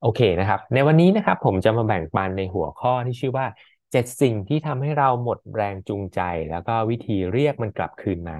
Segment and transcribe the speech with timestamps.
[0.00, 3.46] โอเคนะครับ ในวันนี้นะครับผมจะมาแบ่งปันในหัวข้อที่ชื่อว่า
[3.92, 8.38] เจ็ดสิ่งที่ทำให้เราหมดแรงจูงใจ แล้วก็วิธีเรียกมันกลับคืนมา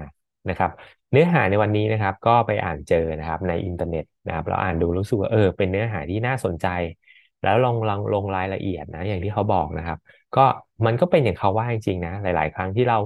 [0.49, 0.71] นะครับ
[1.11, 6.67] เนื้อหาในวันนี้นะครับ ก็ไปอ่านเจอนะครับในอินเทอร์เน็ตนะครับเราอ่านดูรู้สึกว่าเออเป็นเนื้อหาที่น่าสนใจ
[7.43, 9.97] แล้วลองลองลงรายละเอียดนะอย่างที่เขาบอกนะครับ
[10.35, 10.45] ก็
[10.85, 12.97] มันก็เป็นอย่างเขาว่าจริงๆนะหลาย ๆ ครั้งที่เรา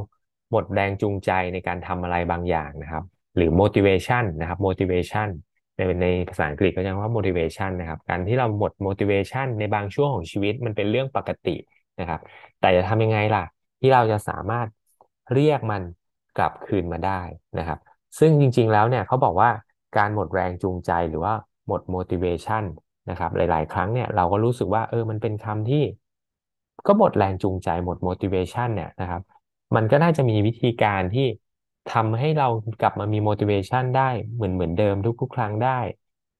[0.51, 3.03] หมดแรงจูงใจในการทำอะไรบางอย่างนะครับ
[3.35, 5.29] หรือ motivation นะครับ motivation
[5.77, 11.55] ในในภาษาอังกฤษก็จะเรียกว่า motivation นะครับ การที่เราหมด motivation ในบางช่วงของชีวิตมันเป็นเรื่องปกติ
[11.99, 12.19] นะครับ
[12.59, 13.43] แต่จะทำยังไงล่ะ
[13.81, 14.67] ที่เราจะสามารถ
[15.33, 15.81] เรียกมัน
[16.37, 17.21] กลับคืนมาได้
[17.59, 17.79] นะครับ
[18.19, 19.49] ซึ่งจริงๆแล้วเนี่ยเขาบอกว่า
[19.97, 21.33] การหมดแรงจูงใจหรือว่า
[21.67, 22.63] หมด motivation
[23.09, 25.83] นะครับ หลาย ๆ ครั้งเนี่ยเราก็รู้สึกว่าเออมันเป็นคำที่
[26.87, 29.21] ก็หมดแรงจูงใจหมด motivation เนี่ยนะครับ
[29.75, 31.27] มันก็น่าจะมีวิธีการที่
[31.87, 32.47] ทำให้เรา
[32.79, 35.69] กลับมามี motivation ได้เหมือนเหมือนเดิมทุกๆ ครั้งได้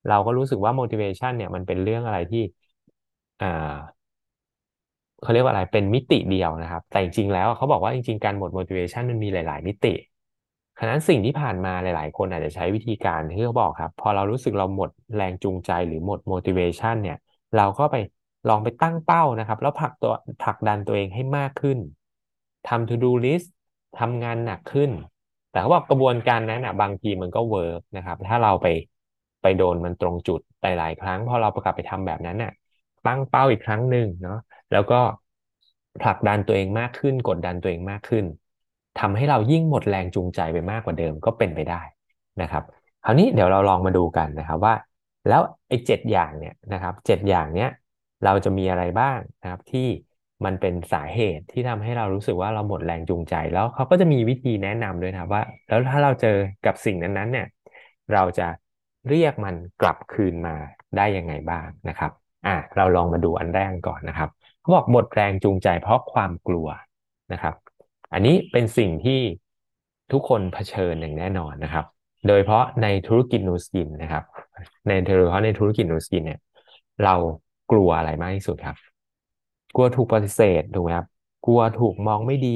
[0.08, 2.40] เราก็รู้สึกว่า motivation เนี่ยมันเป็นเรื่องอะไรที่
[3.40, 3.46] อ่า
[5.22, 9.94] เขาเรียกว่าอะไรเป็นมิติเดียวนะครับ แต่จริงๆแล้วเขาบอกว่าจริงๆการหมด motivation มันมีหลาย ๆ มิติ
[10.80, 17.18] ฉะนั้นสิ่งที่ผ่านมาหลาย ๆ คนอาจจะใช้วิธีการที่เขาบอกครับ พอเรารู้สึกเราหมดแรงจูงใจหรือหมด motivation เนี่ย
[17.56, 17.96] เราก็ไป
[18.50, 21.78] ลองไปตั้งเป้านะครับ แล้วผลักตัวผลักดันตัวเองให้มากขึ้น
[22.68, 23.48] ทำ to do list
[24.00, 24.92] ทำงานหนักขึ้น
[25.56, 28.68] แต่เขาบอกกระบวนการนั้นนะบางทีมันก็เวิร์กนะครับ ถ้าเราไป
[29.42, 32.52] ไปโดนมันตรงจุดหลายๆครั้งพอเราประกาศไปทำแบบนั้นน่ะ
[33.08, 34.40] ตั้งเป้าอีกครั้งหนึ่งเนาะ
[34.72, 35.00] แล้วก็
[36.02, 38.26] ผลักดันตัวเองมากขึ้น กดดันตัวเองมากขึ้น
[39.00, 41.82] ทำให้เรายิ่งหมดแรงจูงใจไปมากกว่าเดิมก็เป็นไปได้
[42.42, 42.64] นะครับ
[43.04, 44.74] คราวนี้เดี๋ยวเราลองมาดูกันนะครับว่า
[45.28, 47.70] แล้วไอ้เจ็ดอย่างเนี่ยนะครับเจ็ดอย่างเนี้ย
[48.26, 49.88] เราจะมีอะไรบ้างนะครับที่
[50.46, 57.48] มันเป็นสาเหตุที่ทำให้เรารู้สึกว่าเราหมดแรงจูงใจ แล้วเขาก็จะมีวิธีแนะนำด้วยนะว่า แล้วถ้าเราเจอกับสิ่งนั้นๆ เนี่ย
[58.14, 58.48] เราจะ
[59.10, 60.56] เรียกมันกลับคืนมา
[60.98, 62.12] ได้ยังไงบ้างนะครับ
[62.48, 64.30] อะเราลองมาดูอันแรกก่อนนะครับ
[64.62, 66.68] เขาบอกหมดแรงจูงใจเพราะความกลัว
[67.34, 67.56] นะครับ
[68.14, 69.20] อันนี้เป็นสิ่งที่
[70.12, 71.86] ทุกคนเผชิญอย่างแน่นอนนะครับ
[72.28, 74.24] โดยเฉพาะในธุรกิจนูสกินนะครับ
[74.88, 76.40] ในโดยเฉพาะในธุรกิจนูสกินเนี่ย
[77.04, 77.16] เรา
[77.72, 78.76] กลัวอะไรมากที่สุดครับ
[79.76, 81.08] กลัวถูกปฏิเสธถูกไหมครับ
[81.46, 82.50] กลัวถูกมองไม่ดี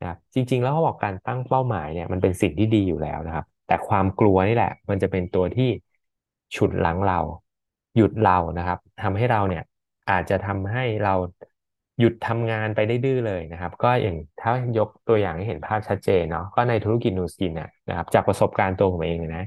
[0.00, 5.68] นะครับจริง ๆ แล้วเขาบอกการตั้งเป้าหมายเนี่ยมันเป็นสิ่งที่ดีอยู่แล้วนะครับ แต่ความกลัวนี่แหละ มันจะเป็นตัวที่
[6.56, 7.18] ฉุดหลังเรา
[7.96, 9.62] หยุดเรานะครับทำให้เราเนี่ย
[10.10, 11.14] อาจจะทำให้เรา
[11.98, 17.52] หยุดทำงานไปได้ดื้อเลยนะครับ ก็อย่างถ้ายกตัวอย่างให้เห็นภาพชัดเจนเนาะก็ในธุรกิจนูสกิน
[17.88, 19.44] นะครับ จากประสบการณ์ตัวผมเองเนะ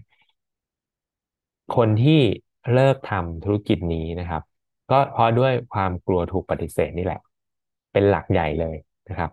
[1.76, 2.22] คนที่
[2.72, 4.42] เลิกทำธุรกิจนี้นะครับ
[4.92, 7.20] ก็เพราะด้วยความกลัวถูกปฏิเสธนี่แหละ
[7.92, 8.76] เป็นหลักใหญ่เลย
[9.10, 9.32] นะครับ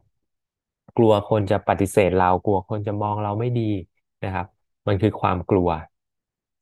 [0.99, 3.71] กลัวคนจะปฏิเสธเรากลัวคนจะมองเราไม่ดี
[4.25, 4.47] นะครับ
[4.87, 5.69] มันคือความกลัว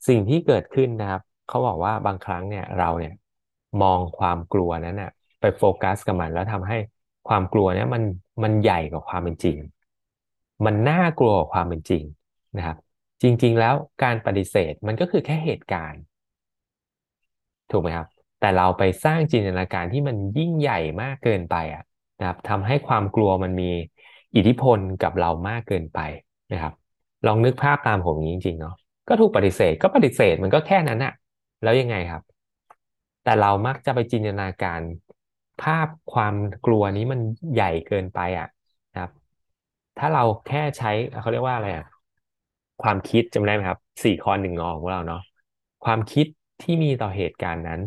[0.09, 3.15] สิ่งที่เกิดขึ้นนะครับเขาบอกว่าบางครั้งเนี่ยเราเนี่ย
[3.83, 6.77] มองความกลัวนั้นน่ะไปโฟกัสกับมันแล้วทำให้
[7.29, 8.03] ความกลัวเนี่ยมัน
[8.43, 9.57] มันใหญ่กว่าความเป็นจริง
[10.67, 12.03] มันน่ากลัวกว่าความเป็นจริง
[12.57, 12.77] นะครับ
[13.23, 16.03] จริง ๆ แล้วการปฏิเสธมันก็คือแค่เหตุการณ์
[17.71, 18.07] ถูกไหมครับ
[18.41, 21.83] แต่เราไปสร้างจินตนาการที่มันยิ่งใหญ่มากเกินไปอะ
[22.21, 23.71] นะครับทำให้ความกลัวมันมี
[24.37, 26.01] อิทธิพลกับเรามากเกินไป
[26.53, 26.75] นะครับ
[27.27, 28.75] ลองนึกภาพตามผมนี้จริงๆเนาะ
[29.09, 31.13] ก็ถูกปฏิเสธก็ปฏิเสธมันก็แค่นั้นอะ
[31.63, 32.23] แล้วยังไงครับ
[33.25, 34.81] แต่เรามักจะไปจินตนาการ
[35.63, 36.35] ภาพความ
[36.67, 37.21] กลัวนี้มัน
[37.55, 38.49] ใหญ่เกินไปอะ
[38.93, 39.13] นะครับ
[39.99, 40.91] ถ้าเราแค่ใช้
[41.21, 41.87] เขาเรียกว่าอะไรอะ
[42.83, 45.23] ความคิดจำได้ไหมครับสี่คอนหนึ่งงอของเราเนาะ
[45.85, 46.27] ความคิด
[46.63, 47.81] ที่มีต่อเหตุการณ์นั้น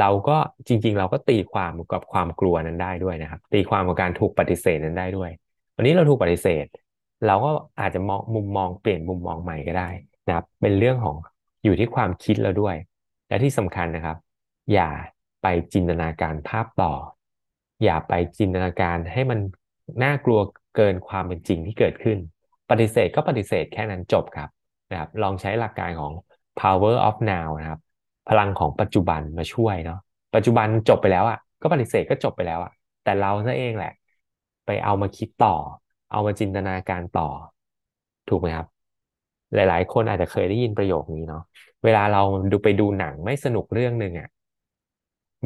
[0.00, 0.36] เราก็
[0.68, 5.30] จริง ๆ เราก็ตีความกับความกลัวนั้นได้ด้วยนะครับ ตีความกับการถูกปฏิเสธนั้นได้ด้วย
[5.76, 6.66] วันนี้เราถูกปฏิเสธ
[7.26, 7.50] เราก็
[7.80, 9.90] อาจจะมองมุมมองเปลี่ยนมุมมองใหม่ก็ได้
[10.26, 11.16] นะครับ เป็นเรื่องของ
[11.64, 12.76] อยู่ที่ความคิดเราด้วย
[13.28, 14.16] และที่สำคัญนะครับ
[14.72, 14.90] อย่า
[15.42, 16.92] ไปจินตนาการภาพต่อ
[17.84, 19.38] อย่าไปจินตนาการให้มัน
[20.02, 20.40] น่ากลัว
[20.76, 22.18] เกินความเป็นจริงที่เกิดขึ้น
[22.70, 24.48] ปฏิเสธก็ปฏิเสธแค่นั้นจบครับ
[24.90, 26.12] นะครับ ลองใช้หลักการของ
[26.60, 27.80] power of now นะครับ
[28.28, 29.98] พลังของปัจจุบันมาช่วยเนาะ
[30.34, 32.72] ปัจจุบันจบไปแล้วอะ่ะ ก็ปฏิเสธก็จบไปแล้วอะ่ะ
[33.04, 33.92] แต่เราซะเองแหละ
[34.66, 35.54] ไปเอามาคิดต่อ
[36.12, 37.28] เอามาจินตนาการต่อ
[38.28, 38.66] ถูกไหมครับ
[39.54, 41.42] หลาย ๆ คนอาจจะเคยได้ยินประโยคนี้เนาะ
[41.84, 42.22] เวลาเรา
[42.52, 44.28] ดูไปดูหนังไม่สนุกเรื่องหนึ่งอะ่ะ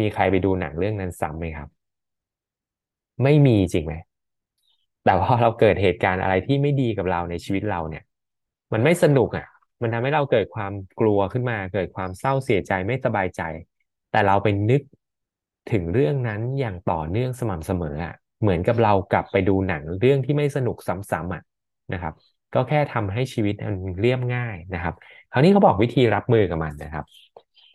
[0.01, 1.69] มีใครไปดูหนังเรื่องนั้นซ้ำไหมครับ
[3.23, 3.95] ไม่มีจริงไหม
[5.05, 8.05] แต่พอเราเกิดเหตุการณ์อะไรที่ไม่ดีกับเราในชีวิตเราเนี่ย
[8.73, 9.47] มันไม่สนุกอะ
[9.83, 13.43] มันทำให้เราเกิดความกลัวขึ้นมา เกิดความเศร้าเสียใจไม่สบายใจ
[14.11, 14.83] แต่เราไปนึก
[15.73, 21.43] ถึงเรื่องนั้นอย่างต่อเนื่องสม่ำเสมออะเหมือนกับเรากลับไปดูหนังเรื่องที่ไม่สนุกซ้ำๆอะ
[21.93, 22.15] นะครับ
[22.55, 24.95] ก็แค่ทำให้ชีวิตมันเรียบง่ายนะครับ
[25.33, 27.05] คราวนี้เขาบอกวิธีรับมือกับมันนะครับ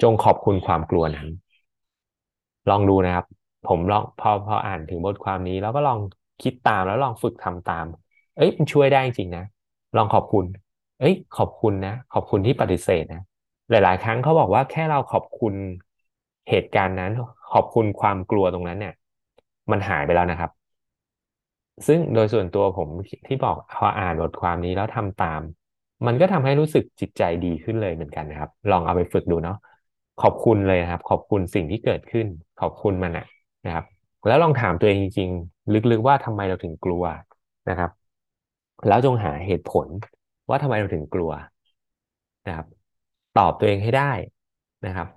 [0.01, 1.27] จงขอบคุณความกลัวนั้น
[2.69, 3.25] ลองดูนะครับ
[3.67, 5.99] ผมลองพอพออ่านถึงบทความนี้ แล้วก็ลอง
[6.41, 7.85] คิดตามแล้วลองฝึกทำตาม
[8.35, 9.43] เอ้ยมันช่วยได้จริงนะ
[9.95, 10.45] ลองขอบคุณ
[10.99, 13.21] เอ้ย ขอบคุณนะ ขอบคุณที่ปฏิเสธนะ
[13.69, 15.53] หลาย ๆ ครั้งเขาบอกว่าแค่เราขอบคุณ
[16.49, 17.11] เหตุการณ์นั้น
[17.51, 18.93] ขอบคุณความกลัวตรงนั้นเนี่ย
[19.71, 20.51] มันหายไปแล้วนะครับ
[21.87, 22.89] ซึ่งโดยส่วนตัวผม
[23.27, 25.41] ที่บอกพออ่านบทความนี้แล้วทำตาม
[26.07, 29.57] มันก็ทำให้รู้สึกจิตใจดีขึ้นเลยเหมือนกันนะครับ ลองเอาไปฝึกดูเนาะ
[30.21, 32.27] ขอบคุณเลยนะครับ ขอบคุณสิ่งที่เกิดขึ้น
[32.61, 33.25] ขอบคุณมันอะ
[33.65, 33.85] นะครับ
[34.27, 37.03] แล้วลองถามตัวเองจริงๆลึกๆว่าทำไมเราถึงกลัว
[37.69, 37.91] นะครับ
[38.87, 39.87] แล้วจงหาเหตุผล
[40.49, 41.31] ว่าทำไมเราถึงกลัว
[42.47, 42.67] นะครับ
[43.37, 44.11] ตอบตัวเองให้ได้
[44.85, 45.07] นะครับ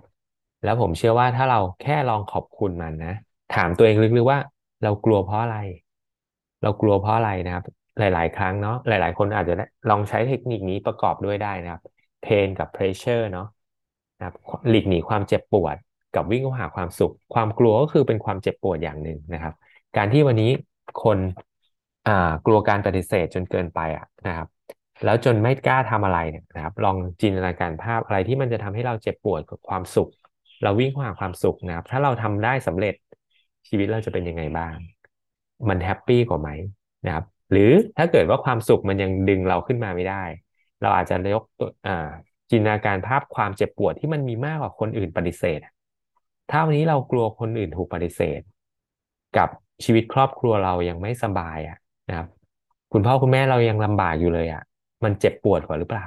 [0.63, 3.13] แล้วผมเชื่อว่าถ้าเราแค่ลองขอบคุณมันนะ
[3.55, 4.39] ถามตัวเองลึกๆว่า
[4.83, 5.57] เรากลัวเพราะอะไร
[6.63, 7.63] เรากลัวเพราะอะไรนะครับ
[7.99, 9.53] หลาย ๆ ครั้งเนาะหลาย ๆ คนอาจจะ
[9.89, 11.81] ลองใช้เทคนิคนี้ประกอบด้วยได้นะครับ
[12.21, 13.47] เพนกับเพรสเชอร์เนาะ
[14.17, 14.35] นะครับ
[14.69, 15.75] หลีกหนีความเจ็บปวด
[16.15, 19.53] กับวิ่งเข้าหาความสุข ความกลัวก็คือเป็นความเจ็บปวดอย่างหนึ่งนะครับ
[19.97, 20.51] การที่วันนี้
[21.03, 21.19] คน
[22.45, 24.47] กลัวการปฏิเสธจนเกินไปอะนะครับ
[25.03, 30.09] แล้วจนไม่กล้าทำอะไรเนี่ยนะครับ ลองจินตนาการภาพอะไรที่มันจะทำให้เราเจ็บปวดกับความสุข
[30.63, 32.95] เราวิ่งเข้าหาความสุขนะครับ ถ้าเราทำได้สำเร็จ
[33.67, 34.75] ชีวิตเราจะเป็นยังไงบ้าง
[35.69, 36.49] มันแฮปปี้กว่าไหม
[37.05, 40.23] นะครับ หรือถ้าเกิดว่าความสุขมันยังดึงเราขึ้นมาไม่ได้
[40.81, 42.09] เราอาจจะยกตัวอ่า
[42.51, 45.59] จินตนาการภาพความเจ็บปวดที่มันมีมากกว่าคนอื่นปฏิเสธ
[46.49, 48.41] ถ้าวันนี้เรากลัวคนอื่นถูกปฏิเสธ
[49.37, 49.49] กับ
[49.83, 51.77] ชีวิตครอบครัวเรายังไม่สบายอะ
[52.09, 52.27] นะครับ
[52.93, 54.61] คุณพ่อคุณแม่เรายังลำบากอยู่เลยอะ
[55.03, 56.05] มันเจ็บปวดกว่าหรือเปล่า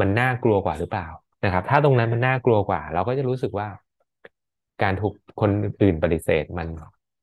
[0.00, 1.06] มันน่ากลัวกว่าหรือเปล่า
[1.44, 3.68] นะครับ ถ้าตรงนั้นมันน่ากลัวกว่า เราก็จะรู้สึกว่า
[4.82, 5.50] การถูกคน
[5.82, 6.68] อื่นปฏิเสธ มัน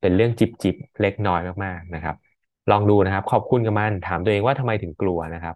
[0.02, 2.16] เป็นเรื่องจิบจิบเล็กน้อยมากๆนะครับ
[2.72, 5.56] ลองดูนะครับ ขอบคุณกับมันถามตัวเองว่าทำไมถึงกลัวนะครับ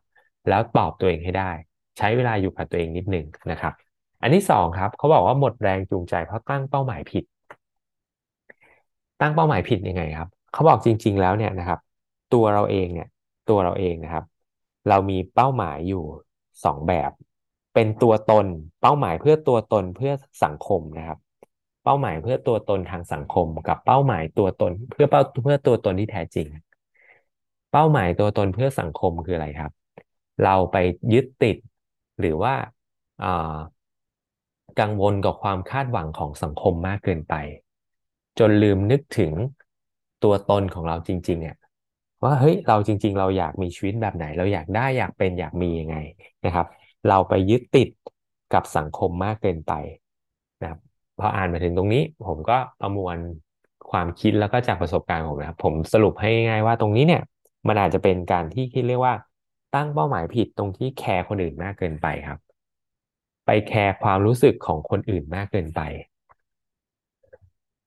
[0.50, 1.52] แล้วตอบตัวเองให้ได้
[1.98, 3.74] ใช้เวลาอยู่กับตัวเองนิดหนึ่งนะครับ
[4.22, 7.24] อันที่สองครับเขาบอกว่าหมดแรงจูงใจเพราะตั้งเป้าหมายผิด
[9.22, 11.80] ตั้งเป้าหมายผิดยังไงครับเขาบอกจริง ๆ แล้วเนี่ยนะครับ
[12.34, 13.08] ตัวเราเองเนี่ย
[13.50, 14.24] ตัวเราเองนะครับ
[14.88, 16.04] เรามีเป้าหมายอยู่
[16.66, 17.12] สองแบบ
[17.74, 18.46] เป็นตัวตน
[18.82, 20.12] เป้าหมายเพื่อตัวตนเพื่อ
[20.44, 21.20] สังคมนะครับ
[21.84, 26.48] เป้าหมายเพื่อตัวตนทางสังคม กับเป้าหมายตัวตน เพื่อเป้าเพื่อตัวตนที่แท้จริง
[27.72, 29.72] เป้าหมายตัวตนเพื่อสังคมคืออะไรครับ
[30.44, 30.78] เราไป
[31.14, 31.58] ยึดติด
[32.20, 32.54] หรือว่า
[34.80, 37.34] กังวลกับความคาดหวังของสังคมมากเกินไป
[38.40, 39.34] จนลืมนึกถึง
[40.24, 41.56] ตัวตนของเราจริงๆเนี่ย
[42.26, 45.98] ว่าเฮ้ยเราจริง ๆ เราอยากมีชีวิตแบบไหน เราอยากได้อยากเป็นอยากมียังไง
[46.46, 46.66] นะครับ
[47.10, 47.90] เราไปยึดติด
[48.54, 49.74] กับสังคมมากเกินไป
[50.62, 50.80] นะครับ
[51.20, 53.18] พออ่านมาถึงตรงนี้ ผมก็ประมวล
[53.92, 57.22] ความคิดแล้วก็จากประสบการณ์ผมนะครับ ผมสรุปให้ง่ายว่าตรงนี้เนี่ย
[57.68, 59.16] มันอาจจะเป็นการที่คิดเรียกว่า
[59.76, 62.40] ตั้งเป้าหมายผิดตรงที่แคร์คนอื่นมากเกินไปครับ
[63.46, 65.82] ไปแคร์ความรู้สึกของคนอื่นมากเกินไป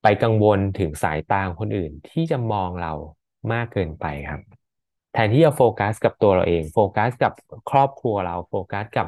[0.02, 2.92] ไปกังวลถึงสายตาคนอื่นที่จะมองเรา
[3.52, 4.40] มากเกินไปครับ
[5.12, 7.32] แทนที่จะโฟกัสกับตัวเราเอง โฟกัสกับ
[7.70, 9.06] ครอบครัวเรา โฟกัสกับ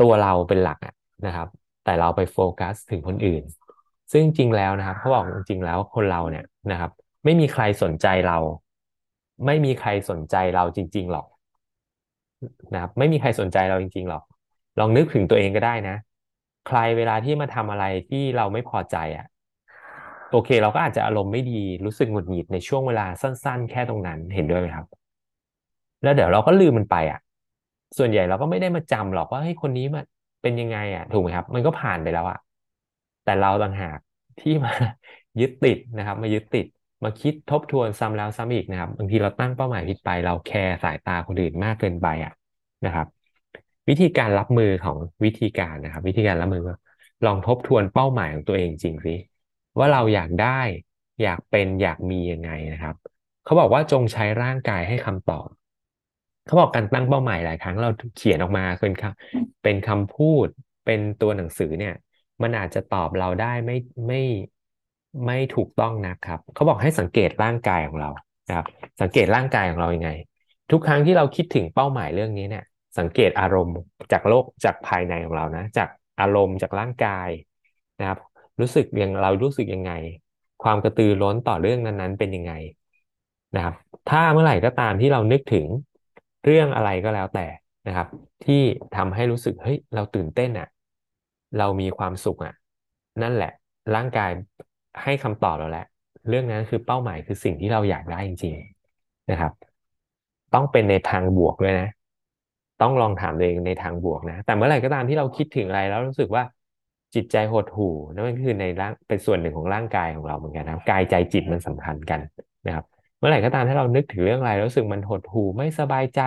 [0.00, 0.78] ตัวเราเป็นหลัก
[1.26, 1.48] นะครับ
[1.84, 3.42] แต่เราไปโฟกัสถึงคนอื่น
[4.12, 6.90] ซึ่งจริงแล้วนะครับเขาบอกจริงแล้วคนเราเนี่ยนะครับ
[7.24, 8.38] ไม่มีใครสนใจเรา
[9.46, 11.26] ไม่มีใครสนใจเราจริง ๆหรอก
[12.72, 14.22] นะครับ ไม่มีใครสนใจเราจริง ๆหรอก
[14.78, 15.96] ลองนึกถึงตัวเองก็ได้นะ
[16.68, 19.26] ใครเวลาที่มาทำอะไรที่เราไม่พอใจอะ
[20.30, 21.52] โอเค เราก็อาจจะอารมณ์ไม่ดี
[21.84, 24.86] รู้สึกหงุดหงิดในช่วงเวลาสั้น ๆ แค่ตรงนั้นเห็นด้วยไหมครับ
[26.02, 27.18] แล้วเดี๋ยวเราก็ลืมมันไปอะ
[27.98, 30.04] ส่วนใหญ่เราก็ไม่ได้มาจำหรอกว่าเฮ้ยคนนี้มัน
[30.42, 32.38] เป็นยังไงอะ ถูกไหมครับ มันก็ผ่านไปแล้วอะ
[33.24, 33.98] แต่เราต่างหาก
[34.38, 34.72] ที่มา
[35.40, 36.66] ยึดติดนะครับ มายึดติด
[37.04, 42.32] มาคิดทบทวนซ้ำแล้วซ้ำอีกนะครับบางทีเราตั้งเป้าหมายผิดไป เราแคร์สายตาคนอื่นมากเกินไปอะ
[42.84, 43.06] นะครับ
[43.88, 46.62] วิธีการรับมือของวิธีการนะครับ วิธีการรับมือ
[47.26, 49.14] ลองทบทวนเป้าหมายของตัวเองจริงสิ
[49.78, 50.60] ว่าเราอยากได้
[51.22, 52.94] อยากเป็นอยากมียังไงนะครับ
[53.44, 55.48] เขาบอกว่าจงใช้ร่างกายให้คำตอบ
[56.46, 60.46] เขาบอกการตั้งเป้าหมายหลายครั้งเราเขียนออกมาเป็นคำเป็นคำพูด
[60.86, 61.94] เป็นตัวหนังสือเนี่ย
[62.42, 64.22] มันอาจจะตอบเราได้ไม่ไม่
[65.26, 68.10] ไม่ถูกต้องนะครับ เขาบอกให้สังเกตร่างกายของเรา
[68.52, 68.64] ครับ
[69.02, 70.10] สังเกตร่างกายของเรายังไง
[70.70, 72.64] ทุกครั้งที่เราคิดถึงเป้าหมายเรื่องนี้เนี่ย
[72.98, 73.78] สังเกตอารมณ์
[74.12, 75.88] จากโลกจากภายในของเรานะ จาก
[76.20, 77.28] อารมณ์จากร่างกาย
[78.00, 78.18] นะครับ
[78.60, 79.92] รู้สึกยังเรารู้สึกยังไง
[80.62, 82.52] ความกระตือร้นต่อเรื่องนั้นๆ เป็นยังไง
[83.54, 83.74] นะครับ
[84.10, 85.66] ถ้าเมื่อไหร่ก็ตามที่เรานึกถึง
[86.44, 87.46] เรื่องอะไรก็แล้วแต่
[87.86, 88.08] นะครับ
[88.44, 88.62] ที่
[88.96, 90.68] ทำให้รู้สึกเฮ้ยเราตื่นเต้นอะ
[91.58, 92.54] เรามีความสุขอะ
[93.22, 93.52] นั่นแหละ
[93.94, 94.30] ร่างกาย
[95.02, 95.86] ให้คำตอบเราแล้ว
[96.28, 99.52] เรื่องนั้นคือเป้าหมายคือสิ่งที่เราอยากได้จริงๆนะครับ
[100.54, 101.88] ต้องเป็นในทางบวกด้วยนะ
[102.82, 106.42] ต้องลองถามตัวเองในทางบวกนะ แต่เมื่อไหร่ก็ตามที่เราคิดถึงอะไรแล้วรู้สึกว่า
[107.14, 112.20] จิตใจหดหู่นั่นก็คือในร่างเป็นส่วนหนึ่งของร่างกายของเราเหมือนกันนะครับ กายใจจิตมันสำคัญกัน
[112.66, 112.84] นะครับ
[113.18, 116.20] เมื่อไหร่ก็ตามถ้าเรานึกถึงเรื่องอะไรรู้สึกมันหดหู่ไม่สบายใจ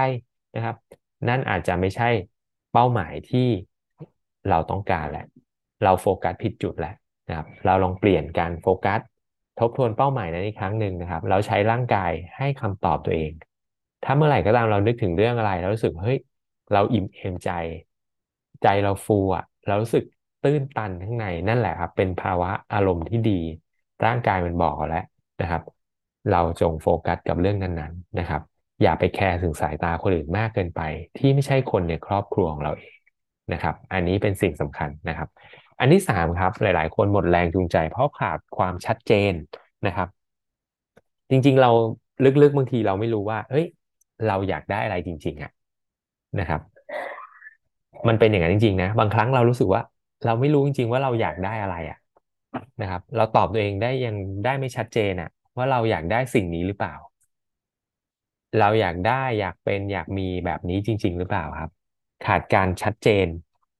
[0.56, 0.76] นะครับ
[1.28, 2.10] นั่นอาจจะไม่ใช่
[2.74, 3.48] เป้าหมายที่
[4.50, 5.26] เราต้องการแหละ
[5.84, 6.94] เราโฟกัสผิดจุดแหละ
[7.28, 9.00] นะครับ เราลองเปลี่ยนการโฟกัส
[9.60, 13.32] ทบทวนเป้าหมายนั้นอีกครั้งหนึ่งนะครับ เราใช้ร่างกายให้คำตอบตัวเอง
[14.04, 16.18] ถ้าเมื่อไหร่ก็ตามเรานึกถึงเรื่องอะไรเรารู้สึกเฮ้ย
[16.74, 17.50] เราอิ่มเอมใจ
[18.64, 20.04] ใจเราฟูอะเรารู้สึก
[20.44, 23.40] ตื้นตันข้างในนั่นแหละครับ เป็นภาวะอารมณ์ที่ดี
[24.06, 25.04] ร่างกายมันบอกแล้ว
[25.42, 25.62] นะครับ
[26.32, 28.42] เราจงโฟกัสกับเรื่องนั้นๆนะครับ
[28.82, 30.82] อย่าไปแคร์ถึงสายตาคนอื่นมากเกินไป
[31.18, 32.96] ที่ไม่ใช่คนในครอบครัวของเราเอง
[33.54, 35.30] นะครับ อันนี้เป็นสิ่งสำคัญนะครับ
[35.80, 39.34] อันที่สามครับหลาย ๆ คนหมดแรงจูงใจ เพราะขาดความชัดเจน
[39.88, 40.08] นะครับ
[41.30, 41.72] จริงๆเรา
[42.42, 43.66] ลึกๆบางทีเราไม่รู้ว่าเฮ้ย
[44.28, 45.52] เราอยากได้อะไรจริง ๆอะ
[46.40, 46.62] นะครับ
[48.08, 49.82] มันเป็นอย่างนั้นจริง ๆ นะ บางครั้งเรารู้สึกว่า
[50.26, 51.98] เราไม่รู้จริง ๆ ว่าเราอยากได้อะไรอะ
[52.82, 56.96] นะครับ เราตอบตัวเองได้ยังได้ไม่ชัดเจนอะ ว่าเราอยากได้สิ่งนี้หรือเปล่า
[58.60, 61.72] เราอยากได้อยากเป็นอยากมีแบบนี้จริง ๆ หรือเปล่าครับ
[62.26, 63.28] ขาดการชัดเจน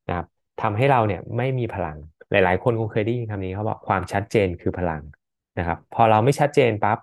[0.08, 0.28] นะครับ
[0.62, 1.98] ทำให้เราเนี่ยไม่มีพลัง
[2.32, 5.02] หลาย ๆ คนคงเคยได้ยินคำนี้เขาบอกความชัดเจนคือพลัง
[5.58, 6.98] นะครับ พอเราไม่ชัดเจนปั๊บ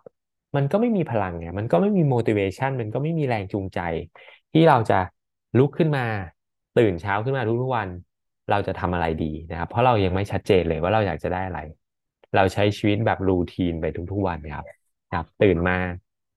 [0.56, 3.80] มันก็ไม่มีพลังไงมันก็ไม่มี motivation มันก็ไม่มีแรงจูงใจ
[4.52, 4.98] ที่เราจะ
[5.58, 6.04] ลุกขึ้นมา
[6.78, 7.88] ตื่นเช้าขึ้นมาทุกๆวัน
[8.50, 11.58] เราจะทำอะไรดีนะครับ เพราะเรายังไม่ชัดเจนเลยว่าเราอยากจะได้อะไร
[12.34, 14.64] เราใช้ชีวิตแบบรูทีนไปทุกๆวันครับ
[15.10, 15.76] ครับ ตื่นมา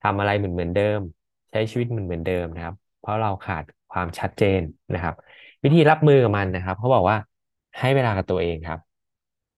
[0.04, 1.00] ทำอะไรเหมือนเหมือนเดิม
[1.52, 4.62] ใช้ชีวิตเหมือนเหมือนเดิมนะครับ เพราะเราขาดความชัดเจน
[4.94, 5.16] นะครับ
[5.64, 7.18] วิธีรับมือกับมันนะครับเขาบอกว่า
[7.80, 8.80] ให้เวลากับตัวเองครับ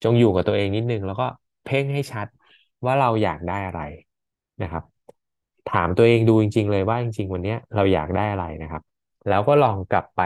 [0.02, 1.26] จงอยู่กับตัวเองนิดนึง แล้วก็
[1.64, 2.26] เพ่งให้ชัด
[2.84, 3.80] ว่าเราอยากได้อะไร
[4.62, 4.82] นะครับ
[5.66, 8.82] ถามตัวเองดูจริง ๆ เลยว่าจริง ๆ วันนี้เราอยากได้อะไรนะครับ
[9.28, 10.20] แล้วก็ลองกลับไป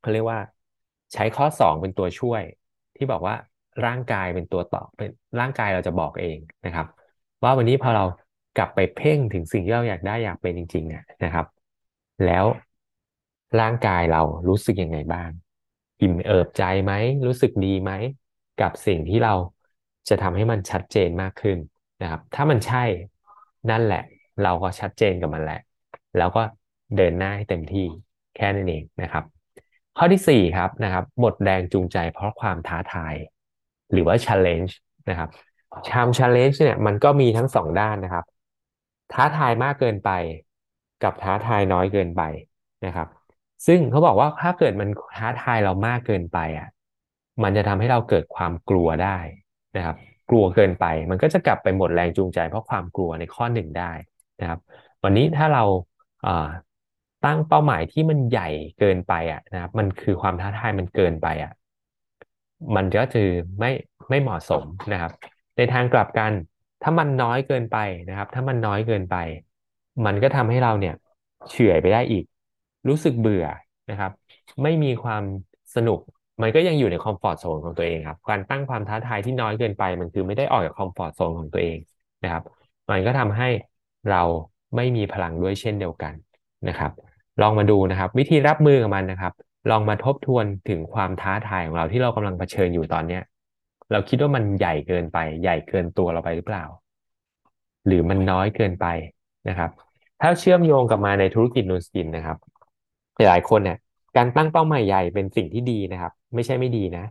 [0.00, 0.38] เขาเรียกว่า
[1.12, 2.42] ใช้ข้อสองเป็นตัวช่วย
[2.96, 3.34] ที่บอกว่า
[3.86, 5.10] ร่างกายเป็นตัวตอบเป็น
[5.40, 6.86] ร่างกายเราจะบอกเองนะครับ
[7.42, 8.04] ว่าวันนี้พอเรา
[8.56, 11.46] กลับไปเพ่งถึงสิ่งที่เราอยากได้อยากเป็นจริงๆนะครับ
[12.26, 12.44] แล้ว
[13.60, 15.30] ร่างกายเรารู้สึกยังไงบ้าง
[16.00, 16.92] อิ่มเอิบใจไหม
[17.26, 17.92] รู้สึกดีไหม
[18.60, 19.34] กับสิ่งที่เรา
[20.08, 21.58] จะทำให้มันชัดเจนมากขึ้น
[22.02, 22.84] นะครับ ถ้ามันใช่
[23.70, 24.02] นั่นแหละ
[24.42, 25.60] เราก็ชัดเจนกับมันแหละ
[26.16, 26.42] แล้วก็
[26.96, 27.86] เดินหน้าให้เต็มที่
[28.34, 29.24] แค่นั้นเองนะครับ
[29.98, 33.14] ข้อที่สี่ครับนะครับ หมดแรงจูงใจเพราะความท้าทาย
[33.92, 34.72] หรือว่า challenge
[35.10, 35.28] นะครับ
[35.88, 38.24] ชาม challenge เนี่ยมันก็มีทั้งสองด้านนะครับ
[39.12, 40.10] ท้าทายมากเกินไป
[41.04, 42.22] กับท้าทายน้อยเกินไป
[42.86, 43.08] นะครับ
[43.66, 46.68] ซึ่งเขาบอกว่าถ้าเกิดมันท้าทายเรามากเกินไปอะ
[47.42, 49.18] มันจะทำให้เราเกิดความกลัวได้
[49.76, 49.96] นะครับ
[50.30, 53.92] กลัวเกินไป มันก็จะกลับไปหมดแรงจูงใจ เพราะความกลัวในข้อหนึ่งได้
[54.40, 54.60] นะครับ
[55.04, 55.64] วันนี้ถ้าเรา
[57.24, 58.48] ตั้งเป้าหมายที่มันใหญ่
[58.78, 61.52] เกินไปอะนะครับ มันคือความท้าทายมันเกินไปอะ
[62.76, 63.20] มันก็จะ
[63.60, 63.70] ไม่
[64.08, 65.12] ไม่เหมาะสมนะครับ
[65.56, 66.32] ในทางกลับกัน
[66.82, 67.76] ถ้ามันน้อยเกินไป
[68.08, 69.16] นะครับ ถ้ามันน้อยเกินไป
[70.06, 70.94] มันก็ทำให้เราเนี่ย
[71.50, 72.24] เฉื่อยไปได้อีก
[72.88, 73.46] รู้สึกเบื่อ
[73.90, 74.12] นะครับ
[74.62, 75.22] ไม่มีความ
[75.74, 76.00] สนุก
[76.42, 81.78] มันก็ยังอยู่ในคอมฟอร์ทโซนของตัวเองครับ การตั้งความท้าทายที่น้อยเกินไป มันคือไม่ได้ออกจากคอมฟอร์ทโซนของตัวเอง
[82.22, 82.42] นะครับ
[82.90, 83.48] มันก็ทำให้
[84.10, 84.22] เรา
[84.76, 86.14] ไม่มีพลังด้วยเช่นเดียวกัน
[86.68, 86.92] นะครับ
[87.40, 89.32] ลองมาดูนะครับ วิธีรับมือกับมันนะครับ
[89.70, 93.22] ลองมาทบทวนถึงความท้าทายของเราที่เรากำลังเผชิญอยู่ตอนเนี้ย
[93.92, 96.64] เราคิดว่ามันใหญ่เกินไป ใหญ่เกินตัวเราไปหรือเปล่า
[97.86, 98.86] หรือมันน้อยเกินไป
[99.48, 99.70] นะครับ
[100.20, 102.36] ถ้าเชื่อมโยงกับมาในธุรกิจนูสกินนะครับ
[103.28, 103.78] หลายคนเนี่ย
[104.16, 107.04] การตั้งเป้าหมายใหญ่เป็นสิ่งที่ดีนะครับ ไม่ใช่ไม่ดีนะ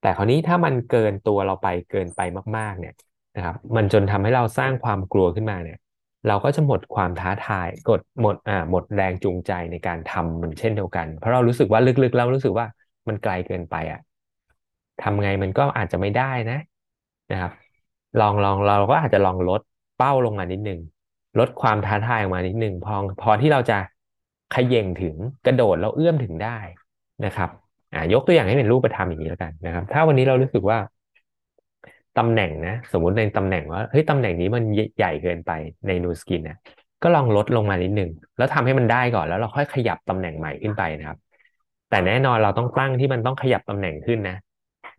[0.00, 2.20] แต่คราวนี้ถ้ามันเกินตัวเราไปเกินไป
[2.56, 2.94] มาก ๆ เนี่ย
[3.36, 5.78] นะครับ มันจนทำให้เราสร้างความกลัวขึ้นมาเนี่ย
[6.28, 12.66] เราก็จะหมดความท้าทายกดหมดอ่าหมดแรงจูงใจในการทำมันเช่นเดียวกัน เพราะเรารู้สึกว่าลึกๆ เรารู้สึกว่า
[13.08, 14.00] มันไกลเกินไปอะ
[15.02, 16.58] ทำไงมันก็อาจจะไม่ได้นะ
[17.30, 17.52] นะครับ
[18.20, 19.60] ลองลองเราก็อาจจะลองลด
[19.98, 20.80] เป้าลงมานิดนึง
[21.38, 23.78] ลดความท้าทายออกมานิดนึงพอพอที่เราจะ
[24.54, 25.14] ขย่งถึง
[25.46, 26.58] กระโดดแล้วเอื้อมถึงได้
[27.24, 27.50] นะครับ
[27.94, 30.78] อ่ายกตัวอย่างให้เป็นรูปธรรมอย่างนี้แล้วกันนะครับ ถ้าวันนี้เรารู้สึกว่า
[32.18, 34.62] ตำแหน่งนะ สมมุติในตำแหน่งว่าเฮ้ยตำแหน่งนี้มัน
[34.98, 35.50] ใหญ่เกินไป
[35.86, 36.56] ในนูสกินนะ
[37.02, 41.18] ก็ลองลดลงมานิดนึงแล้วทำให้มันได้ก่อนแล้วเราค่อยขยับตำแหน่งใหม่ขึ้นไปนะครับ
[41.90, 44.36] แต่แน่นอนเราต้องตั้งที่มันต้องขยับตำแหน่งขึ้นนะ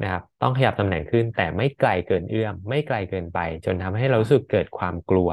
[0.04, 5.30] นะครับ ต้องขยับตำแหน่งขึ้น แต่ไม่ไกลเกินเอื้อม ไม่ไกลเกินไป จนทำให้เราสึกเกิดความกลัว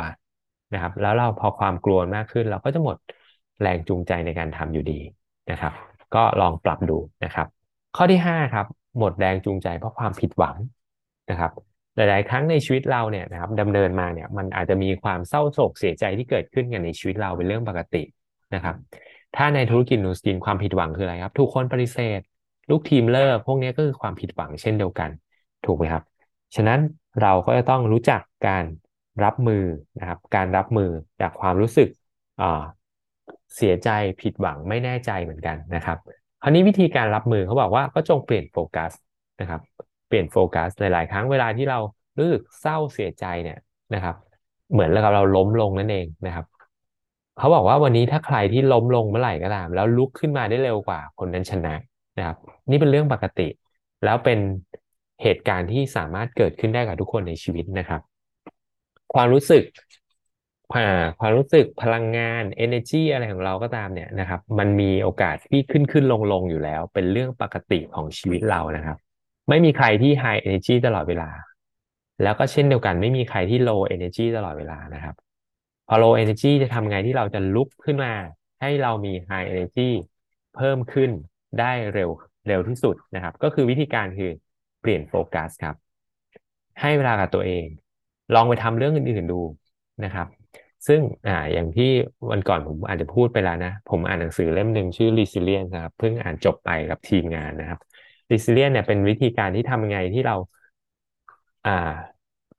[0.75, 2.97] นะครับ แล้วเราพอความกลัวมากขึ้น เราก็จะหมด
[3.63, 5.01] แรงจูงใจในการทำอยู่ดี
[5.51, 5.73] นะครับ
[6.15, 7.47] ก็ลองปรับดูนะครับ
[7.97, 8.67] ข้อที่5ครับ
[8.99, 10.57] หมดแรงจูงใจเพราะความผิดหวัง
[11.31, 11.53] นะครับ
[12.01, 18.03] หลาย ๆ ครั้งในชีวิตเราเนี่ยนะครับดำเนินมาเนี่ยมันอาจจะมีความเศร้าโศกเสียใจที่เกิดขึ้นกันในชีวิตเราเป็นเรื่องปกติ
[18.55, 18.75] นะครับ
[19.37, 22.21] ถ้าในธุรกิจนูสกินความผิดหวังคืออะไรครับ ทุกคนปฏิเสธ
[22.71, 25.11] ลูกทีมเลิกพวกนี้ก็คือความผิดหวังเช่นเดียวกัน
[25.67, 26.03] ถูกไหมครับ
[26.57, 26.81] ฉะนั้น
[27.23, 28.65] เราก็จะต้องรู้จักการ
[29.25, 29.65] รับมือ
[30.01, 30.91] นะครับ การรับมือ
[31.21, 31.89] จากความรู้สึก
[33.57, 33.89] เสียใจ
[34.21, 35.99] ผิดหวังไม่แน่ใจเหมือนกันนะครับ
[36.43, 38.93] คราวนี้วิธีการรับมือเขาบอกว่าก็จงเปลี่ยนโฟกัส
[39.41, 39.61] นะครับ
[40.11, 41.79] เปลี่ยนโฟกัสหลาย ๆ ครั้งเวลาที่เรา
[42.19, 43.59] รู้สึกเศร้าเสียใจเนี่ย
[43.95, 44.17] นะครับ
[44.73, 46.47] เหมือนกับเราล้มลงนั่นเองนะครับ
[47.39, 51.75] เขาบอกว่าวันนี้ถ้าใครที่ล้มลงเมื่อไหร่ก็ตาม แล้วลุกขึ้นมาได้เร็วกว่าคนนั้นชนะ
[52.19, 52.37] นะครับ
[52.71, 53.49] นี่เป็นเรื่องปกติ
[54.05, 54.39] แล้วเป็น
[55.23, 58.01] เหตุการณ์ที่สามารถเกิดขึ้นได้กับทุกคนในชีวิตนะครับ
[59.15, 59.65] ความรู้สึก
[61.21, 68.97] ความรู้สึกพลังงาน energy อะไรของเราก็ตามเนี่ยนะครับ มันมีโอกาสที่ขึ้นขึ้นลงลงอยู่แล้ว เป็นเรื่องปกติของชีวิตเรานะครับ
[69.51, 71.29] ไม่มีใครที่ high energy ตลอดเวลา
[72.23, 75.15] แล้วก็เช่นเดียวกันไม่มีใครที่ low energy ตลอดเวลานะครับ
[75.89, 78.13] พอ low energy จะทำไงที่เราจะลุกขึ้นมา
[78.61, 79.91] ให้เรามี high energy
[80.57, 81.11] เพิ่มขึ้น
[81.61, 82.11] ได้เร็ว
[82.49, 84.31] เร็วที่สุดนะครับ ก็คือวิธีการคือ
[84.81, 85.75] เปลี่ยนโฟกัสครับ
[86.81, 87.65] ให้เวลากับตัวเอง
[88.35, 89.41] ลองไปทำเรื่องอื่นๆดู
[90.05, 90.27] นะครับ
[90.87, 91.91] ซึ่งอ่าอย่างที่
[92.31, 97.81] วันก่อนผมอาจจะพูดไปแล้วนะ ผมอ่านหนังสือเล่มหนึ่งชื่อ Resilience นะครับ เพิ่งอ่านจบไปกับทีมงานนะครับ
[98.33, 100.35] Resilience เนี่ยเป็นวิธีการที่ทำไงที่เรา
[101.67, 101.71] อ่า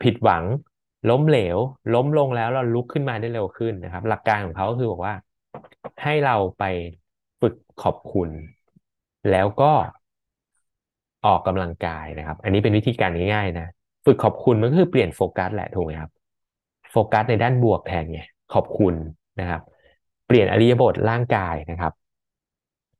[0.02, 0.44] ผิดหวัง
[1.10, 1.58] ล้มเหลว
[1.94, 5.16] ล้มลงแล้วเราลุกขึ้นมาได้เร็วขึ้นนะครับ หลักการของเขาก็คือบอกว่า
[6.04, 6.64] ให้เราไป
[7.42, 8.30] ฝึกขอบคุณ
[9.30, 9.72] แล้วก็
[11.26, 13.68] ออกกำลังกายนะครับ อันนี้เป็นวิธีการง่ายๆนะ
[14.06, 16.12] ฝึกขอบคุณมันก็คือเปลี่ยนโฟกัสแหละถูกไหมครับ
[16.92, 18.22] โฟกัสในด้านบวกแทนไง
[18.54, 18.94] ขอบคุณ
[19.40, 19.62] นะครับ
[20.28, 21.94] เปลี่ยนอริยบทร่างกายนะครับ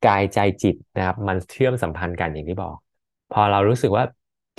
[0.08, 2.76] กายใจจิตนะครับ มันเชื่อมสัมพันธ์กันอย่างที่บอก
[3.34, 4.04] พอเรารู้สึกว่า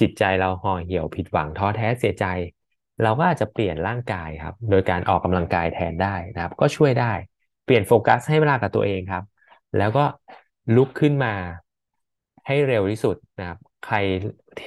[0.00, 2.24] จิตใจเราห่อเหี่ยวผิดหวังท้อแท้เสียใจ
[3.02, 7.12] เราก็อาจจะเปลี่ยนร่างกายครับ โดยการออกกำลังกายแทนได้นะครับ ก็ช่วยได้
[7.64, 9.24] เปลี่ยนโฟกัสให้เวลากับตัวเองครับ
[9.76, 10.04] แล้วก็
[10.76, 11.34] ลุกขึ้นมา
[12.46, 13.96] ให้เร็วที่สุดนะครับ ใคร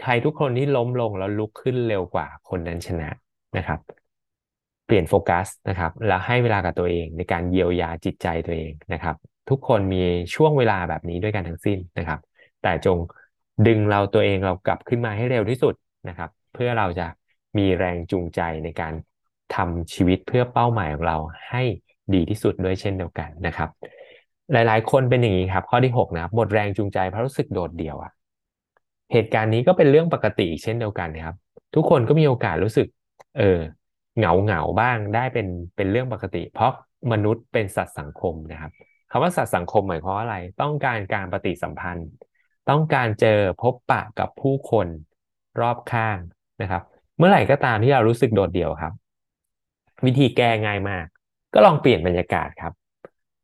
[0.04, 3.10] ใครทุกคนที่ล้มลงแล้วลุกขึ้นเร็วกว่าคนนั้นชนะ
[3.58, 3.80] นะครับ
[4.86, 9.16] เปลี่ยนโฟกัสนะครับ แล้วให้เวลากับตัวเองในการเยียวยาจิตใจตัวเองนะครับ
[9.50, 9.98] ทุกคนมี
[10.36, 12.20] ช่วงเวลาแบบนี้ด้วยกันทั้งสิ้นนะครับ
[12.62, 12.98] แต่จง
[13.68, 15.74] ดึงเราตัวเองเรากลับขึ้นมาให้เร็วที่สุด
[16.10, 17.08] นะครับ เพื่อเราจะ
[17.58, 18.94] มีแรงจูงใจในการ
[19.56, 21.18] ทำชีวิตเพื่อเป้าหมายของเรา
[21.50, 21.64] ให้
[22.14, 23.70] ดีที่สุดด้วยเช่นเดียวกันนะครับ
[24.54, 28.12] หลายๆ คนเป็นอย่างนี้ครับ ข้อที่6นะครับหมดแรงจูงใจเพราะรู้สึกโดดเดี่ยวอะ
[29.14, 31.36] เหตุการณ์นี้ก็เป็นเรื่องปกติเช่นเดียวกันนะครับ
[31.76, 32.88] ทุกคนก็มีโอกาสรู้สึก
[33.38, 33.60] เออ
[34.18, 36.72] เหงาเหงาบ้างได้เป็นเป็นเรื่องปกติ เพราะ
[37.12, 38.72] มนุษย์เป็นสัตว์สังคมนะครับ
[39.16, 42.08] คำว่าสัตว์สังคมหมายความว่าอะไร ต้องการการปฏิสัมพันธ์
[42.70, 44.88] ต้องการเจอพบปะกับผู้คน
[45.62, 46.18] รอบข้าง
[46.62, 46.82] นะครับ
[47.18, 48.94] เมื่อไหร่ก็ตามที่เรารู้สึกโดดเดี่ยวครับ
[50.06, 51.06] วิธีแก้ง่ายมาก
[51.54, 52.74] ก็ลองเปลี่ยนบรรยากาศครับ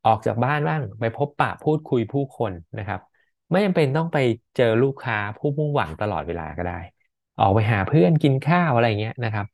[0.07, 2.99] ออกจากบ้านบ้างไปพบปะพูดคุยผู้คนนะครับ
[3.51, 4.17] ไม่จำเป็นต้องไป
[4.57, 6.79] เจอลูกค้าผู้มุ่งหวังตลอดเวลาก็ได้
[7.39, 9.45] ออกไปหาเพื่อนกินข้าวอะไรเงี้ยนะครับ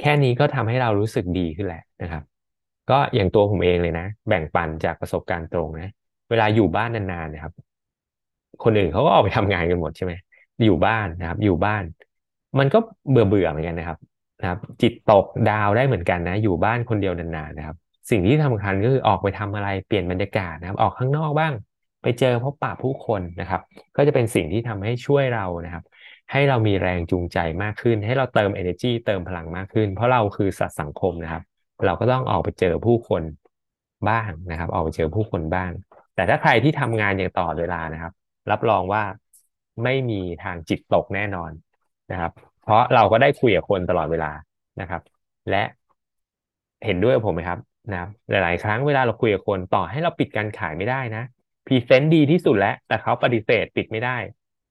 [0.00, 2.35] แค่นี้ก็ทำให้เรารู้สึกดีขึ้นแหละนะครับ
[2.90, 5.92] ก็อย่างตัวผมเองเลยนะ แบ่งปันจากประสบการณ์ตรงนะ
[6.30, 7.52] เวลาอยู่บ้านนานๆนะครับ
[8.64, 10.12] คนอื่นเขาก็ออกไปทำงานกันหมดใช่ไหม
[10.64, 11.82] อยู่บ้านนะครับ อยู่บ้าน
[12.58, 12.78] มันก็
[13.10, 13.98] เบื่อเบื่อเหมือนกันนะครับ
[14.40, 17.76] นะครับ จิตตกดาวได้เหมือนกันนะ อยู่บ้านคนเดียวนานๆนะครับ
[18.10, 21.52] สิ่งที่สำคัญก็คือออกไปทำอะไรเปลี่ยนบรรยากาศนะครับ ออกข้างนอกบ้าง
[22.02, 23.60] ไปเจอพบปะผู้คนนะครับ
[23.96, 25.84] ก็จะเป็นสิ่งที่ทำให้ช่วยเรานะครับ
[26.32, 31.42] ให้เรามีแรงจูงใจมากขึ้น ให้เราเติม energy เติมพลังมากขึ้น เพราะเราคือสัตว์สังคมนะครับ
[31.84, 33.22] เราก็ต้องออกไปเจอผู้คน
[34.08, 35.70] บ้างนะครับ ออกไปเจอผู้คนบ้าง
[36.14, 38.12] แต่ถ้าใครที่ทำงานอย่างต่อเวลานะครับ
[38.50, 39.02] รับรองว่า
[39.84, 41.50] ไม่มีทางจิตตกแน่นอน
[42.12, 44.32] นะครับ เพราะเราก็ได้คุยกับคนตลอดเวลา
[44.80, 45.02] นะครับ
[45.50, 45.62] และ
[46.84, 47.58] เห็นด้วยกับผมไหมครับ
[47.92, 51.24] นะครับ หลาย ๆ ครั้งเวลาเราคุยกับคนต่อให้เราปิดการขายไม่ได้นะ
[51.66, 54.16] present ดีที่สุดแล้ว แต่เขาปฏิเสธปิดไม่ได้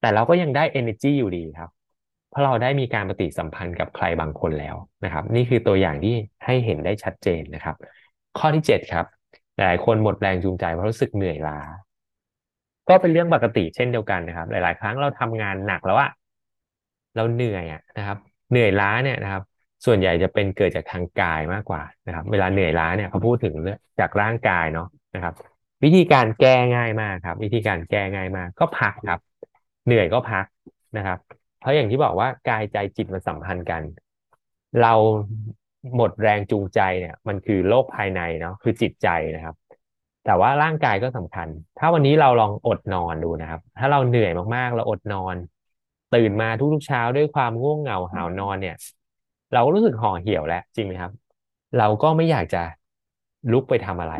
[0.01, 1.69] แต่เราก็ยังได้ energy อยู่ดีครับ
[2.35, 7.75] เพราะเราได้มีการปฏิสัมพันธ์กับใครบางคนแล้วนะครับ นี่คือตัวอย่างที่ให้เห็นได้ชัดเจนนะครับ
[8.37, 9.05] ข้อที่ 7 ครับ
[9.57, 11.59] หลายคนหมดแรงจูงใจเพราะรู้สึกเหนื่อยล้า
[12.89, 16.11] ก็เป็นเรื่องปกติเช่นเดียวกันนะครับ หลาย ๆ ครั้งเราทำงานหนักแล้วอะ
[17.15, 18.17] เราเหนื่อยอะนะครับ
[18.51, 19.43] เหนื่อยล้าเนี่ยนะครับ
[19.85, 25.33] ส่วนใหญ่จะเป็นเกิดจากทางกายมากกว่านะครับ เวลาเหนื่อยล้าเนี่ยเขาพูดถึงเรื่องจากร่างกายเนาะนะครับ
[25.83, 29.19] วิธีการแก้ง่ายมากครับ วิธีการแก้ง่ายมาก ก็พักครับ
[29.85, 30.45] เหนื่อยก็พัก
[30.97, 31.19] นะครับ
[31.65, 33.81] ราะอย่างที่บอกว่ากายใจจิตมันสัมพันธ์กัน
[34.81, 34.93] เรา
[35.95, 39.55] หมดแรงจูงใจเนี่ย มันคือโรคภายในเนาะคือจิตใจนะครับ
[40.25, 41.47] แต่ว่าร่างกายก็สำคัญ
[41.79, 45.35] ถ้าวันนี้เราลองอดนอนดูนะครับ ถ้าเราเหนื่อยมากๆ เราอดนอน
[46.15, 48.75] ตื่นมาทุกๆเช้าด้วยความง่วงเหงาหาวนอนเนี่ย
[49.53, 51.11] เรารู้สึกห่อเหี่ยวแล้วจริงไหมครับ
[51.77, 52.63] เราก็ไม่อยากจะ
[53.51, 54.15] ลุกไปทำอะไร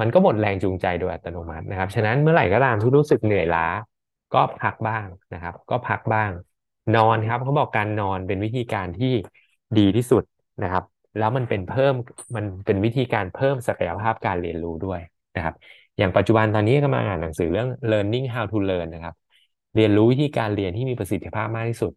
[0.00, 3.66] มันก็หมดแรงจูงใจโดยอัตโนมัตินะครับ ฉะนั้นเมื่อไหร่ก็ตามที่รู้สึกเหนื่อยล้า
[4.34, 6.30] ก็พักบ้างนะครับ ก็พักบ้าง
[6.96, 9.12] นอนครับเขาบอกการนอนเป็นวิธีการที่
[9.78, 10.24] ดีที่สุด
[10.62, 10.84] นะครับ
[11.18, 11.94] แล้วมันเป็นเพิ่ม
[12.36, 15.00] มันเป็นวิธีการเพิ่มศักยภาพการเรียนรู้ด้วย
[15.36, 15.54] นะครับ
[15.98, 19.14] อย่างปัจจุบันตอนนี้กำลังอ่านหนังสือเรื่อง learning how to learn นะครับ
[19.74, 21.92] เรียนรู้วิธีการเรียนที่มีประสิทธิภาพมากที่สุด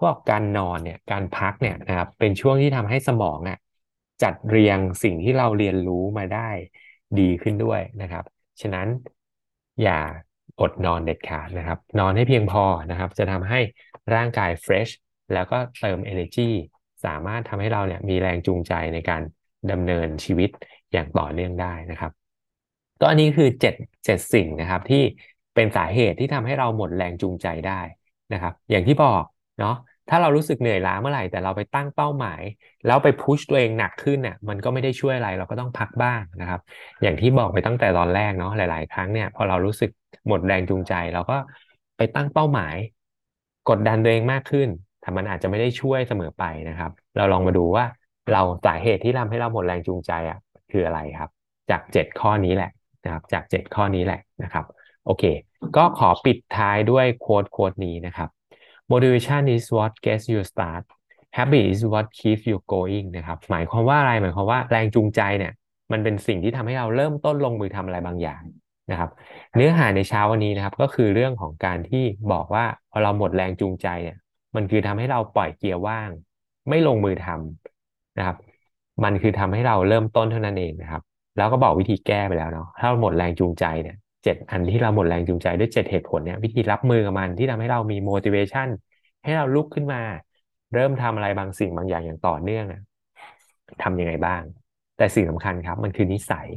[0.00, 3.58] พวกการนอนเนี่ยการพักเนี่ยนะครับเป็นช่วงที่ทำให้สมองเนี่ย
[4.22, 6.48] จัดเรียงสิ่งที่เราเรียนรู้มาได้
[7.20, 8.24] ดีขึ้นด้วยนะครับ
[8.60, 8.86] ฉะนั้น
[9.82, 9.98] อย่า
[10.60, 13.60] อดนอนเด็ดขาดนะครับ นอนให้เพียงพอนะครับ จะทำให้
[14.14, 14.92] ร่างกาย fresh
[15.32, 16.48] แล้วก็เติม energy
[17.04, 19.22] สามารถทำให้เราเนี่ยมีแรงจูงใจในการ
[19.70, 20.50] ดำเนินชีวิต
[20.92, 22.12] อย่างต่อเนื่องได้นะครับ
[23.00, 25.02] ก็อันนี้คือ7 7สิ่งนะครับที่
[25.54, 27.80] เป็นสาเหตุที่ทำให้เราหมดแรงจูงใจได้
[28.32, 29.22] นะครับ อย่างที่บอก
[29.60, 29.76] เนาะ
[30.10, 32.42] ถ้าเรารู้สึกเหนื่อยล้าเมื่อไหร่แต่เราไปตั้งเป้าหมาย
[32.86, 36.60] แล้วไปพุชตัวเองหนักขึ้นเนี่ยมันก็ไม่ได้ช่วยอะไรเราก็ต้องพักบ้างนะครับ
[37.02, 39.90] อย่างที่บอกไปตั้งแต่ตอนแรกเนาะหลาย ๆ ครั้งเนี่ยพอเรารู้สึก
[40.28, 41.36] หมดแรงจูงใจ เราก็
[41.96, 42.74] ไปตั้งเป้าหมาย
[43.70, 44.68] กดดันตัวเองมากขึ้น
[45.00, 47.84] แต่มันอาจจะไม่ได้ช่วยเสมอไปนะครับ เราลองมาดูว่า
[48.32, 50.38] เราสาเหตุที่ทำให้เราหมดแรงจูงใจอะ
[50.70, 51.30] คืออะไรครับ
[51.70, 52.70] จาก7ข้อนี้แหละ
[53.04, 54.64] นะครับ จาก7ข้อนี้แหละนะครับ
[55.06, 55.24] โอเค
[55.76, 58.28] ก็ขอปิดท้ายด้วยโค้ดโค้ดนี้นะครับ
[58.92, 60.84] motivation is what gets you start
[61.36, 65.52] habit is what keeps you going นะครับ หมายความว่าอะไร หมายความว่าแรงจูงใจเนี่ย
[65.92, 68.42] มันเป็นสิ่งที่ทำให้เราเริ่มต้นลงมือทำอะไรบางอย่าง
[68.90, 69.10] นะครับ
[69.54, 74.16] เนื้อหาในเช้าวันนี้นะครับ ก็คือเรื่องของการที่บอกว่าพอเราหมดแรงจูงใจเนี่ย
[74.56, 76.10] มันคือทำให้เราปล่อยเกียร์ว่าง
[76.68, 78.36] ไม่ลงมือทำนะครับ
[79.04, 81.02] มันคือทำให้เราเริ่มต้นเท่านั้นเองนะครับ
[81.36, 88.68] แล้วก็บอกวิธีแก้ไปแล้วเนาะถ้าเราหมดแรงจูงใจเนี่ยเจ็ดอันที่เราหมดแรงจูงใจด้วยเจ็ดเหตุผลเนี่ยวิธีรับมือกับมันที่ทำให้เรามี motivation
[89.24, 90.02] ให้เราลุกขึ้นมา
[90.74, 92.82] เริ่มทำอะไรบางสิ่งบางอย่างอย่างต่อเนื่องนะ
[93.82, 94.42] ทำยังไงบ้าง
[94.96, 96.48] แต่สิ่งสำคัญครับ มันคือนิสัย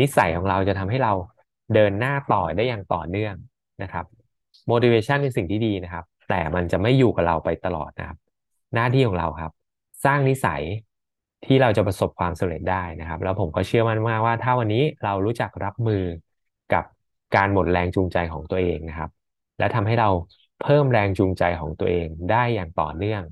[0.00, 1.12] นิสัยของเราจะทำให้เรา
[1.74, 3.34] เดินหน้าต่อได้อย่างต่อเนื่อง
[3.82, 4.04] นะครับ
[4.70, 8.18] motivation เป็นสิ่งที่ดีนะครับ แต่มันจะไม่อยู่กับเราไปตลอดนะครับ
[8.74, 9.52] หน้าที่ของเราครับ
[10.04, 10.62] สร้างนิสัย
[11.46, 16.02] ที่เราจะประสบความสำเร็จได้นะครับ แล้วผมก็เชื่อมั่นมากว่า ถ้าวันนี้เรารู้จักรับมือ
[16.74, 16.84] กับ
[17.36, 19.10] การหมดแรงจูงใจของตัวเองนะครับ
[19.58, 20.10] และทำให้เรา
[20.62, 23.22] เพิ่มแรงจูงใจของตัวเองได้อย่างต่อเนื่อง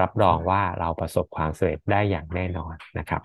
[0.00, 3.22] รับรองว่าเราประสบความสำเร็จได้อย่างแน่นอนนะครับ